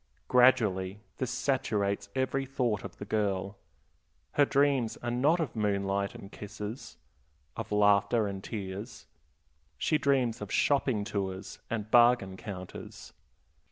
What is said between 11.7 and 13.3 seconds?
bargain counters.